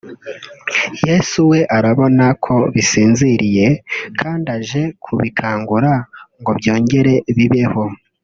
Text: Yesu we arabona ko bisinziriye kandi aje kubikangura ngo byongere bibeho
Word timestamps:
Yesu 1.05 1.37
we 1.49 1.59
arabona 1.77 2.25
ko 2.45 2.55
bisinziriye 2.73 3.67
kandi 4.19 4.47
aje 4.57 4.81
kubikangura 5.05 5.91
ngo 6.39 6.51
byongere 6.59 7.13
bibeho 7.37 7.83